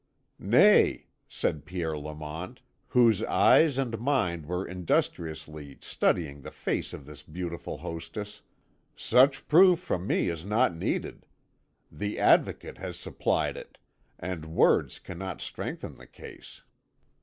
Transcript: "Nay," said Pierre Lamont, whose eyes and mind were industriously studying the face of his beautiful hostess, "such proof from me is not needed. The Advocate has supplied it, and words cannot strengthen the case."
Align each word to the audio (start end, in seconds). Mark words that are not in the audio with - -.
"Nay," 0.39 1.05
said 1.29 1.63
Pierre 1.63 1.95
Lamont, 1.95 2.59
whose 2.87 3.21
eyes 3.25 3.77
and 3.77 3.99
mind 3.99 4.47
were 4.47 4.65
industriously 4.67 5.77
studying 5.79 6.41
the 6.41 6.49
face 6.49 6.91
of 6.91 7.05
his 7.05 7.21
beautiful 7.21 7.77
hostess, 7.77 8.41
"such 8.95 9.47
proof 9.47 9.77
from 9.79 10.07
me 10.07 10.27
is 10.29 10.43
not 10.43 10.75
needed. 10.75 11.27
The 11.91 12.17
Advocate 12.17 12.79
has 12.79 12.97
supplied 12.97 13.55
it, 13.55 13.77
and 14.17 14.45
words 14.55 14.97
cannot 14.97 15.39
strengthen 15.39 15.97
the 15.99 16.07
case." 16.07 16.63